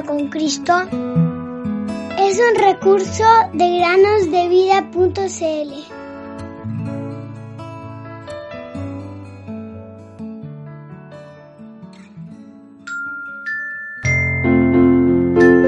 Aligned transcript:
con 0.00 0.28
Cristo 0.30 0.72
es 2.18 2.40
un 2.40 2.54
recurso 2.56 3.24
de 3.52 3.78
granosdevida.cl. 3.78 5.72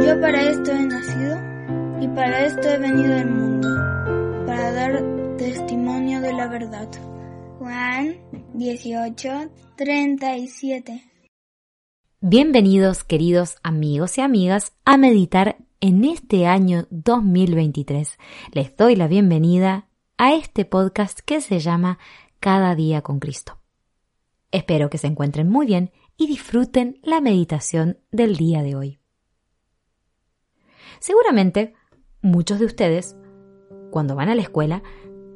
Yo 0.07 0.21
para 0.21 0.43
esto 0.43 0.73
he 0.73 0.87
nacido 0.87 1.39
y 2.01 2.09
para 2.09 2.47
esto 2.47 2.67
he 2.67 2.79
venido 2.79 3.15
al 3.15 3.31
mundo, 3.31 3.69
para 4.47 4.73
dar 4.73 5.05
testimonio 5.37 6.23
de 6.23 6.33
la 6.33 6.49
verdad. 6.49 6.89
Juan 7.59 8.17
18, 8.55 9.51
37 9.77 11.14
Bienvenidos 12.27 13.05
queridos 13.05 13.59
amigos 13.63 14.17
y 14.17 14.23
amigas 14.23 14.73
a 14.87 14.97
meditar 14.97 15.59
en 15.83 16.07
este 16.07 16.47
año 16.47 16.87
2023. 16.89 18.17
Les 18.51 18.75
doy 18.79 18.97
la 18.97 19.09
bienvenida 19.09 19.89
a 20.17 20.33
este 20.33 20.65
podcast 20.65 21.21
que 21.21 21.43
se 21.43 21.59
llama 21.59 21.99
Cada 22.41 22.75
día 22.75 23.03
con 23.03 23.21
Cristo. 23.21 23.59
Espero 24.53 24.89
que 24.89 24.97
se 24.97 25.07
encuentren 25.07 25.51
muy 25.51 25.67
bien 25.67 25.93
y 26.17 26.27
disfruten 26.27 26.99
la 27.03 27.21
meditación 27.21 27.99
del 28.11 28.39
día 28.39 28.63
de 28.63 28.75
hoy. 28.75 29.01
Seguramente 31.01 31.75
muchos 32.23 32.59
de 32.59 32.65
ustedes, 32.65 33.19
cuando 33.91 34.15
van 34.15 34.31
a 34.31 34.35
la 34.35 34.41
escuela, 34.41 34.83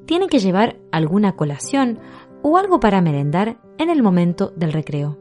tienen 0.06 0.30
que 0.30 0.38
llevar 0.38 0.78
alguna 0.90 1.36
colación 1.36 1.98
o 2.42 2.56
algo 2.56 2.80
para 2.80 3.02
merendar 3.02 3.60
en 3.76 3.90
el 3.90 4.02
momento 4.02 4.54
del 4.56 4.72
recreo. 4.72 5.18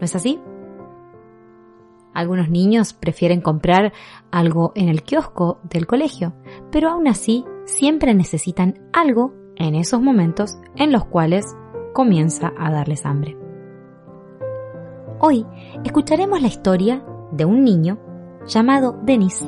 es 0.00 0.16
así? 0.16 0.40
Algunos 2.14 2.48
niños 2.48 2.92
prefieren 2.92 3.40
comprar 3.40 3.92
algo 4.30 4.72
en 4.76 4.88
el 4.88 5.02
kiosco 5.02 5.58
del 5.64 5.86
colegio, 5.86 6.32
pero 6.70 6.88
aún 6.88 7.08
así 7.08 7.44
siempre 7.64 8.14
necesitan 8.14 8.88
algo 8.92 9.34
en 9.56 9.74
esos 9.74 10.00
momentos 10.00 10.56
en 10.76 10.92
los 10.92 11.04
cuales 11.04 11.44
comienza 11.92 12.52
a 12.56 12.70
darles 12.70 13.04
hambre. 13.04 13.36
Hoy 15.18 15.44
escucharemos 15.84 16.40
la 16.40 16.48
historia 16.48 17.04
de 17.32 17.44
un 17.44 17.64
niño 17.64 17.98
llamado 18.46 18.98
Denis, 19.02 19.44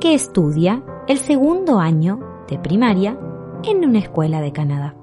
que 0.00 0.14
estudia 0.14 0.82
el 1.06 1.18
segundo 1.18 1.78
año 1.78 2.18
de 2.48 2.58
primaria 2.58 3.18
en 3.62 3.84
una 3.84 4.00
escuela 4.00 4.40
de 4.40 4.52
Canadá. 4.52 4.96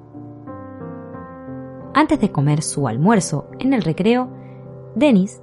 Antes 1.94 2.20
de 2.20 2.32
comer 2.32 2.62
su 2.64 2.88
almuerzo 2.88 3.48
en 3.60 3.74
el 3.74 3.82
recreo, 3.82 4.30
Denis 4.96 5.42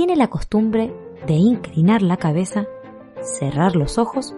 tiene 0.00 0.16
la 0.16 0.28
costumbre 0.28 0.94
de 1.26 1.34
inclinar 1.34 2.00
la 2.00 2.16
cabeza, 2.16 2.66
cerrar 3.20 3.76
los 3.76 3.98
ojos 3.98 4.34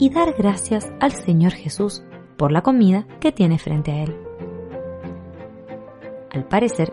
y 0.00 0.10
dar 0.10 0.34
gracias 0.36 0.92
al 0.98 1.12
Señor 1.12 1.52
Jesús 1.52 2.02
por 2.36 2.50
la 2.50 2.62
comida 2.62 3.06
que 3.20 3.30
tiene 3.30 3.56
frente 3.60 3.92
a 3.92 4.02
él. 4.02 4.16
Al 6.32 6.48
parecer, 6.48 6.92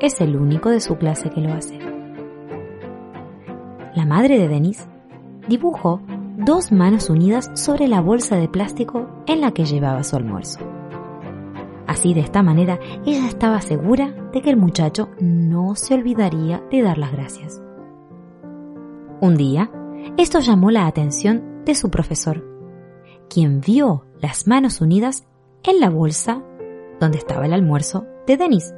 es 0.00 0.22
el 0.22 0.38
único 0.38 0.70
de 0.70 0.80
su 0.80 0.96
clase 0.96 1.28
que 1.28 1.42
lo 1.42 1.52
hace. 1.52 1.78
La 3.94 4.06
madre 4.06 4.38
de 4.38 4.48
Denis 4.48 4.88
dibujó 5.48 6.00
dos 6.38 6.72
manos 6.72 7.10
unidas 7.10 7.50
sobre 7.52 7.88
la 7.88 8.00
bolsa 8.00 8.36
de 8.36 8.48
plástico 8.48 9.06
en 9.26 9.42
la 9.42 9.52
que 9.52 9.66
llevaba 9.66 10.02
su 10.02 10.16
almuerzo. 10.16 10.60
Así 11.86 12.14
de 12.14 12.20
esta 12.20 12.42
manera 12.42 12.78
ella 13.04 13.26
estaba 13.28 13.60
segura 13.60 14.12
de 14.32 14.42
que 14.42 14.50
el 14.50 14.56
muchacho 14.56 15.08
no 15.20 15.74
se 15.76 15.94
olvidaría 15.94 16.62
de 16.70 16.82
dar 16.82 16.98
las 16.98 17.12
gracias. 17.12 17.62
Un 19.20 19.36
día, 19.36 19.70
esto 20.16 20.40
llamó 20.40 20.70
la 20.70 20.86
atención 20.86 21.64
de 21.64 21.74
su 21.74 21.90
profesor, 21.90 22.44
quien 23.28 23.60
vio 23.60 24.04
las 24.20 24.46
manos 24.46 24.80
unidas 24.80 25.26
en 25.62 25.80
la 25.80 25.90
bolsa 25.90 26.42
donde 27.00 27.18
estaba 27.18 27.46
el 27.46 27.52
almuerzo 27.52 28.06
de 28.26 28.36
Denis 28.36 28.74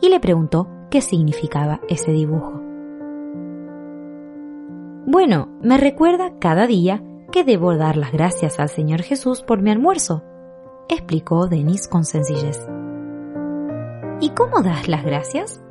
y 0.00 0.08
le 0.08 0.20
preguntó 0.20 0.68
qué 0.90 1.00
significaba 1.00 1.80
ese 1.88 2.12
dibujo. 2.12 2.60
Bueno, 5.06 5.48
me 5.62 5.76
recuerda 5.76 6.38
cada 6.38 6.66
día 6.66 7.02
que 7.30 7.44
debo 7.44 7.76
dar 7.76 7.96
las 7.96 8.12
gracias 8.12 8.58
al 8.58 8.68
Señor 8.68 9.02
Jesús 9.02 9.42
por 9.42 9.60
mi 9.60 9.70
almuerzo, 9.70 10.22
explicó 10.88 11.46
Denis 11.46 11.88
con 11.88 12.04
sencillez. 12.04 12.58
¿Y 14.20 14.30
cómo 14.30 14.62
das 14.62 14.88
las 14.88 15.04
gracias? 15.04 15.62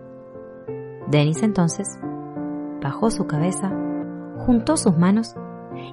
Denis 1.07 1.43
entonces 1.43 1.99
bajó 2.81 3.11
su 3.11 3.27
cabeza, 3.27 3.71
juntó 4.45 4.77
sus 4.77 4.97
manos 4.97 5.35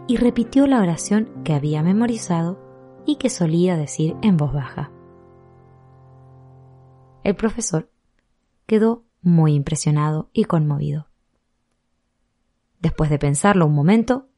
y 0.07 0.17
repitió 0.17 0.67
la 0.67 0.81
oración 0.81 1.43
que 1.45 1.55
había 1.55 1.83
memorizado 1.83 2.59
y 3.07 3.17
que 3.17 3.31
solía 3.31 3.77
decir 3.77 4.17
en 4.23 4.37
voz 4.37 4.53
baja. 4.53 4.91
El 7.23 7.37
profesor 7.37 7.91
quedó 8.67 9.05
muy 9.23 9.55
impresionado 9.55 10.31
y 10.33 10.45
conmovido. 10.45 11.07
Después 12.81 13.11
de 13.11 13.19
pensarlo 13.19 13.67
un 13.67 13.75
momento, 13.75 14.29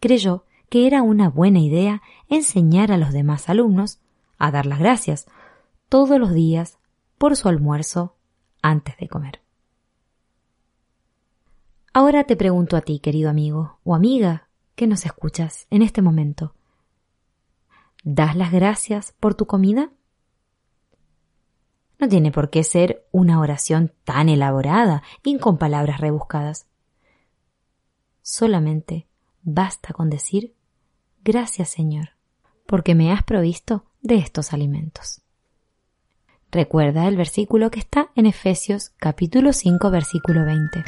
creyó 0.00 0.44
que 0.68 0.86
era 0.86 1.02
una 1.02 1.28
buena 1.28 1.60
idea 1.60 2.02
enseñar 2.28 2.90
a 2.90 2.98
los 2.98 3.12
demás 3.12 3.48
alumnos 3.48 4.00
a 4.46 4.50
dar 4.50 4.66
las 4.66 4.78
gracias 4.78 5.26
todos 5.88 6.18
los 6.18 6.34
días 6.34 6.78
por 7.18 7.36
su 7.36 7.48
almuerzo 7.48 8.16
antes 8.62 8.96
de 8.98 9.08
comer. 9.08 9.40
Ahora 11.92 12.24
te 12.24 12.36
pregunto 12.36 12.76
a 12.76 12.80
ti, 12.80 12.98
querido 12.98 13.30
amigo 13.30 13.78
o 13.84 13.94
amiga 13.94 14.48
que 14.74 14.86
nos 14.86 15.06
escuchas 15.06 15.66
en 15.70 15.82
este 15.82 16.02
momento. 16.02 16.54
¿Das 18.02 18.36
las 18.36 18.52
gracias 18.52 19.12
por 19.20 19.34
tu 19.34 19.46
comida? 19.46 19.90
No 21.98 22.08
tiene 22.08 22.32
por 22.32 22.50
qué 22.50 22.64
ser 22.64 23.06
una 23.12 23.40
oración 23.40 23.92
tan 24.04 24.28
elaborada 24.28 25.02
y 25.22 25.38
con 25.38 25.56
palabras 25.56 26.00
rebuscadas. 26.00 26.66
Solamente 28.22 29.06
basta 29.42 29.92
con 29.92 30.10
decir 30.10 30.54
Gracias 31.22 31.70
Señor, 31.70 32.10
porque 32.66 32.94
me 32.94 33.12
has 33.12 33.22
provisto 33.22 33.86
de 34.04 34.16
estos 34.16 34.52
alimentos. 34.52 35.22
Recuerda 36.52 37.08
el 37.08 37.16
versículo 37.16 37.72
que 37.72 37.80
está 37.80 38.10
en 38.14 38.26
Efesios 38.26 38.92
capítulo 38.98 39.52
5 39.52 39.90
versículo 39.90 40.44
20. 40.44 40.84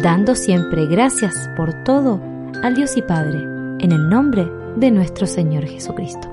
Dando 0.00 0.34
siempre 0.34 0.86
gracias 0.86 1.50
por 1.54 1.84
todo 1.84 2.18
al 2.62 2.74
Dios 2.74 2.96
y 2.96 3.02
Padre, 3.02 3.40
en 3.80 3.92
el 3.92 4.08
nombre 4.08 4.48
de 4.76 4.90
nuestro 4.90 5.26
Señor 5.26 5.66
Jesucristo. 5.66 6.31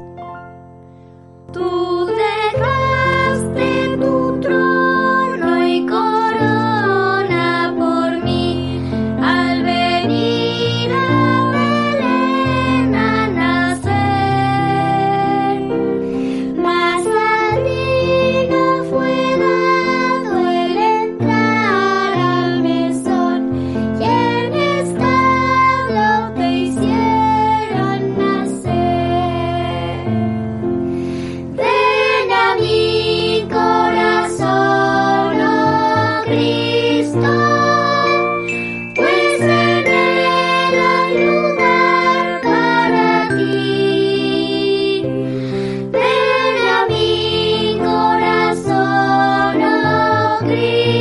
You. 50.60 50.99